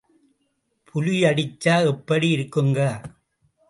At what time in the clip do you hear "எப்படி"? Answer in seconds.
1.91-2.29